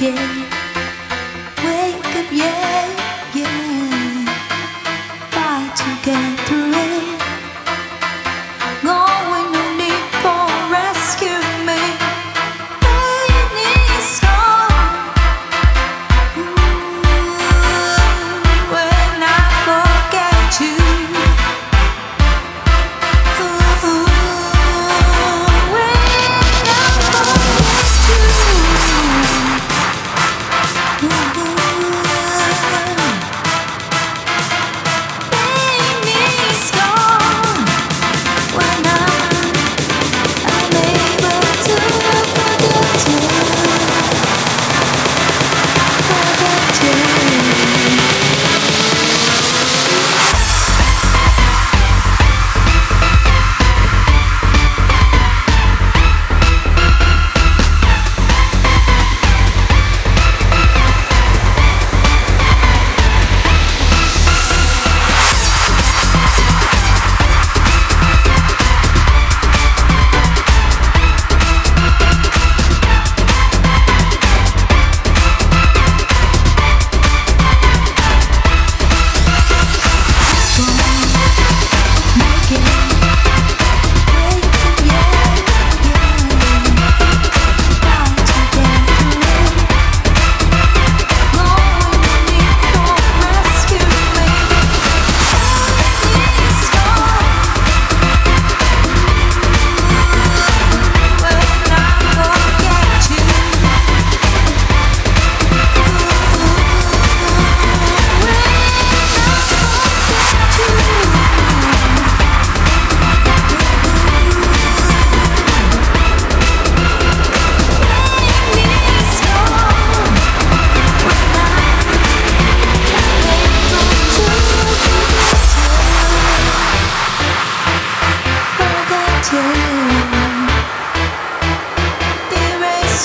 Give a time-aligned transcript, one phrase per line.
[0.00, 0.22] Wake up,
[2.32, 2.88] yeah,
[3.34, 4.24] yeah.
[5.30, 6.29] Fight again.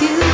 [0.00, 0.31] You